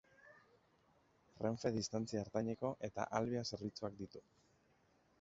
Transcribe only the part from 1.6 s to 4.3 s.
Distantzia Ertaineko eta Alvia zerbitzuak ditu.